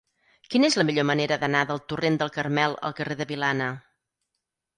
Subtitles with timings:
[0.53, 3.71] Quina és la millor manera d'anar del torrent del Carmel al carrer de Vilana?